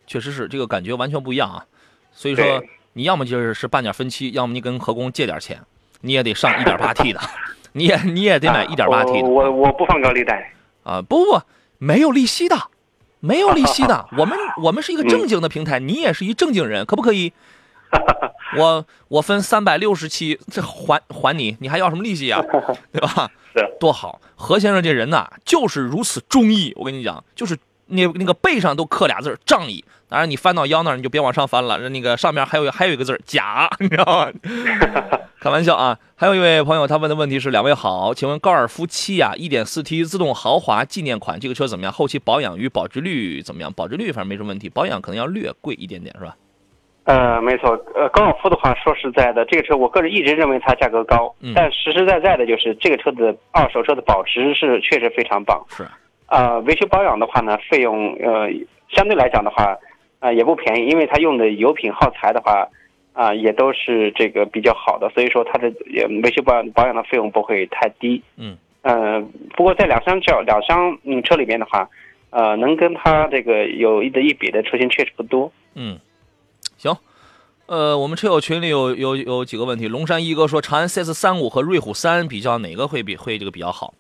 [0.07, 1.65] 确实是这个感觉完全不一样啊。
[2.11, 5.61] 所以说对，你要么就是是办点分期，要么你跟何工借点钱，
[6.03, 7.21] 你也得上一点八 T 的，
[7.73, 9.29] 你也你也得买一点八 T 的。
[9.29, 10.53] 我我我不放高利贷。
[10.83, 11.41] 啊，不不，
[11.79, 12.57] 没有利息的，
[13.21, 14.09] 没有利息的。
[14.19, 17.33] 我们我们是一个正经的平台，你也是一正经人，可不可以？
[18.59, 22.43] 我我分三百六十期，这还还你，你还要什么利息啊？
[22.93, 23.31] 对吧？
[23.55, 24.21] 是多好。
[24.35, 26.73] 何先生这人呐，就是如此忠义。
[26.77, 27.57] 我跟你讲，就是
[27.93, 29.85] 那那个背上都刻俩字儿仗义。
[30.09, 34.33] 当然，你翻到腰那儿，你就别往上翻了，那个上面还有还有一个字儿假，你知道吗？
[35.41, 35.99] 开玩笑啊！
[36.15, 41.93] 还有一位朋友，他问的问题是：两位好，请问高尔夫七呀、1.4T 自动豪华纪念款这个车怎么样？
[41.93, 43.73] 后期保养与保值率怎么样？
[43.73, 46.37] 保值率反正没什么问题，保养可能要略贵一点点，是吧？
[47.05, 55.61] 呃，没错，呃，高尔夫的话，说实在的，这个车我个人一直认为它价格高，嗯但实实在在的就是这个车的二手车的保值是确实非常棒。
[55.69, 55.85] 是，
[56.33, 58.49] 呃，维修保养的话呢，费用呃
[58.89, 59.77] 相对来讲的话，
[60.21, 62.67] 呃也不便宜，因为它用的油品耗材的话，
[63.13, 68.23] 啊、也都是这个比较好的，所以说它的也维修保养保养的费用不会太低。
[68.39, 69.21] 嗯，呃，
[69.55, 71.87] 不过在两厢轿两厢嗯车里面的话，
[72.31, 75.53] 呃，能跟它这个有一的一比的车型确实不多。
[75.75, 75.99] 嗯，
[76.79, 76.97] 行。
[77.67, 79.87] 呃，我们车友群里有有有几个问题。
[79.87, 83.93] 龙山一哥说，长安 CS 三五和瑞虎三比较，哪个会比会这个比较好？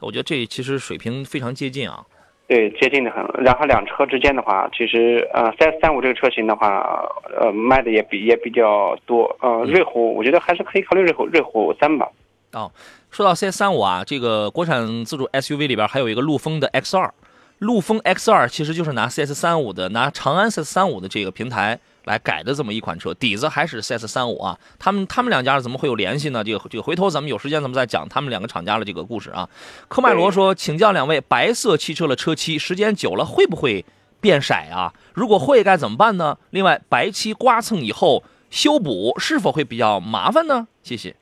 [0.00, 2.04] 我觉得这其实水平非常接近啊。
[2.48, 3.24] 对，接近的很。
[3.44, 7.04] 然后两车之间的话，其实呃，CS 三五这个车型的话，
[7.40, 9.24] 呃，卖的也比也比较多。
[9.40, 12.08] 呃，瑞虎我觉得还是可以考虑瑞虎瑞虎三吧。
[12.52, 12.72] 哦
[13.12, 17.12] 说到 CS 三五啊，这个国产自主 SUV 里边还有一个陆风的 X 二，
[17.58, 24.58] 陆风 X 二其实就是拿 CS 三五的，拿长安 CS 三五的这个平台来改的这么一款车，底子还是 CS 三五啊。
[24.78, 26.42] 他们他们两家怎么会有联系呢？
[26.44, 29.48] 这个这个回头咱们有时间咱们再讲他们两个厂家的这个故事啊。
[29.88, 33.84] 科迈罗说，请教两位，白色汽车的车漆时间久了会不会
[34.20, 34.92] 变色啊？
[35.14, 36.38] 如果会该怎么办呢？
[36.50, 40.66] 另外，白漆刮蹭以后修补是否会比较麻烦呢？
[40.82, 41.14] 谢谢。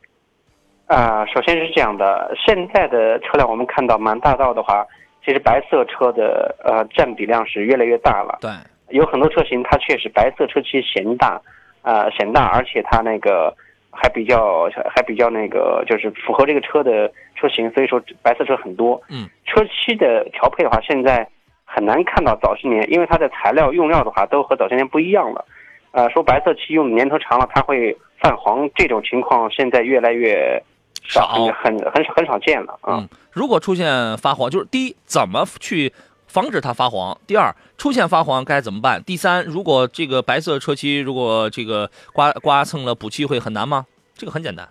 [0.87, 4.87] 啊、首先是这样的，现在的车辆我们看到满大道的话，
[5.23, 8.39] 其实白色车的呃占比量是越来越大了。
[8.41, 8.51] 对，
[8.91, 11.41] 有很多车型它确实白色车漆显大，
[11.83, 13.55] 啊显大，而且它那个
[13.91, 19.01] 还比较还比较那个就是符合这个车的车型，所以说白色车很多。
[19.09, 21.29] 嗯，车漆的调配的话，现在
[21.65, 25.45] 很难看到早些年，因为它的材料用料的话都和早些年不一样了。
[25.91, 30.63] 呃，说白色漆用的年头长了它会泛黄，这种情况现在越来越
[31.03, 32.99] 少很很很少见了啊。
[32.99, 35.93] 嗯，如果出现发黄，就是第一，怎么去
[36.29, 43.87] 防止它发黄；第二，出现发黄该怎么办；第三，如果这个白色车漆如果这个刮刮蹭了补漆会很难吗？
[44.15, 44.69] 这个很简单。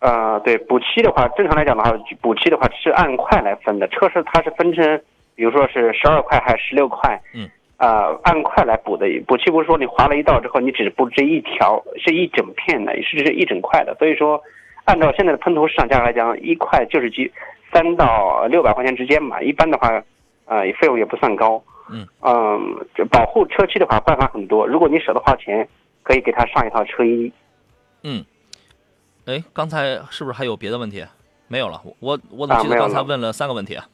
[0.00, 1.92] 呃，对补漆的话，正常来讲的话，
[2.22, 3.86] 补漆的话是按块来分的。
[3.88, 5.00] 车是它是分成，
[5.34, 7.46] 比如说是十二块还是十六块，嗯，
[7.76, 9.06] 呃，按块来补的。
[9.26, 13.94] 补漆不是说你划了一道之后，你只补这一条，是一整片的，是是一整块的。
[13.98, 14.40] 所以说，
[14.86, 17.30] 按照现在的喷涂市场价格来讲，一块就是几
[17.72, 19.42] 三到六百块钱之间吧。
[19.42, 20.02] 一般的话，
[20.50, 21.62] 呃，费用也不算高。
[21.88, 24.66] 嗯嗯，保护车漆的话办法很多。
[24.66, 25.68] 如果你舍得花钱，
[26.02, 27.32] 可以给他上一套车衣。
[28.02, 28.24] 嗯，
[29.26, 31.06] 哎，刚才是不是还有别的问题？
[31.46, 33.86] 没有了，我我我怎么记得刚才问了三个问题啊？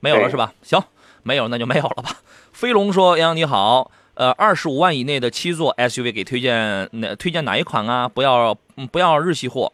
[0.00, 0.52] 没有了是吧？
[0.62, 0.78] 行，
[1.22, 2.10] 没有那就没有了吧。
[2.52, 8.08] 飞龙说：“杨洋你好，呃，二十五万以内的七座 SUV 给推荐哪推荐哪一款啊？
[8.08, 9.72] 不要嗯不要日系货，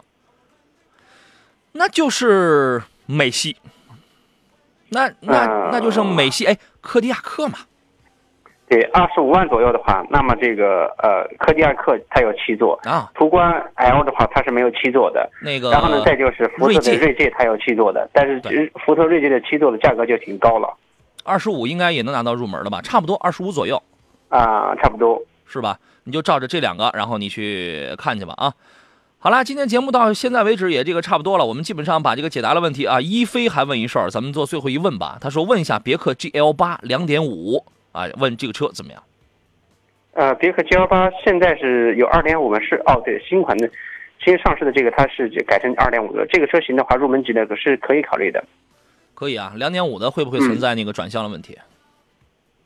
[1.73, 3.57] 那就是美系。
[4.91, 7.59] 那那嗯那就是美系，哎，科迪亚克嘛，
[8.69, 15.31] 对，二十五万左右的话，那么这个呃，科迪亚克它有七座，啊，途观 L 的话它是没有七座的。
[15.43, 18.41] 那个然后呢，再就是福特的锐界锐界它有七座的，但是
[18.85, 20.73] 福特锐界的七座的价格就挺高了
[21.25, 22.81] 二十五应该也能拿到入门了吧？
[22.83, 23.81] 差不多二十五左右。
[24.29, 25.21] 啊、差不多。
[25.47, 25.77] 是吧？
[26.05, 28.53] 你就照着这两个，然后你去看去吧啊。
[29.23, 32.99] 好啦，今天节目到现在为止也这个差不多了，我们基本上把这个解答了问题啊。
[32.99, 35.19] 一飞还问一事儿，咱们做最后一问吧。
[35.21, 37.63] 他说问一下别克 GL 八两点五
[37.93, 39.03] 啊，问这个车怎么样？
[40.15, 42.59] 呃，别克 GL 八现在是有二点五嘛？
[42.61, 43.69] 是哦，对，新款的
[44.25, 48.43] 新上市的这个它是改成二点五的，这个车型的话，入门级的是可以考虑的。
[49.13, 51.59] 可以啊，两点五的会不会存在那个转向的问题？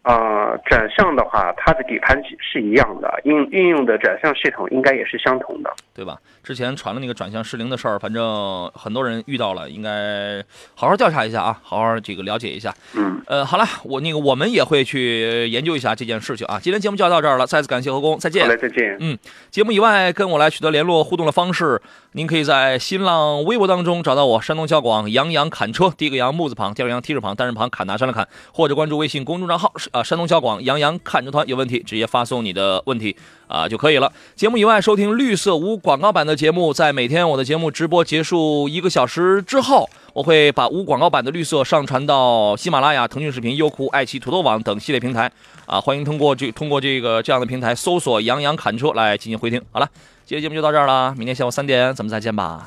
[0.04, 5.70] 呃，转向的话，它的底盘是一样的，应运用的转向系统应该也是相同的。
[5.94, 6.18] 对吧？
[6.42, 10.44] 之前传了那个转向失灵的事儿，反正很多人遇到了，应该
[10.74, 12.74] 好好调查一下啊，好好这个了解一下。
[12.94, 16.58] 嗯，呃，好了，我那个我们也会去研究一下这件事情啊。
[16.60, 18.50] 今天节目就要到这儿了，再次感谢何工，再见好。
[18.50, 18.96] 嘞，再见。
[19.00, 19.16] 嗯，
[19.50, 21.80] 节目以外跟我来取得联络互动的方式，
[22.12, 33.14] 您可以在新浪微博当中找到我，山东交广杨洋侃车，第一个杨木字旁，第二个杨提手旁，单人旁，砍拿山的砍，或者关注微信公众账号啊，山东交广杨洋看车团，有问题直接发送你的问题
[33.46, 34.12] 啊就可以了。
[34.34, 39.88] 节目以外收听绿色无广告版的节目，在每天我的节目直播结束一个小时之后。
[40.14, 45.28] 我会把无广告版的绿色上传到喜马拉雅、腾讯视频、优酷、爱奇艺、土豆网等系列平台
[45.66, 49.60] 啊，欢迎通过这通过这个这样的平台搜索“杨洋侃车”来进行回听。
[49.72, 49.90] 好了，
[50.24, 52.62] 今天节目就到这儿了，明天下午三点咱们再见吧。